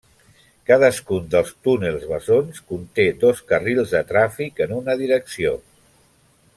[0.69, 5.57] Cadascun dels túnels bessons conté dos carrils de tràfic en una direcció.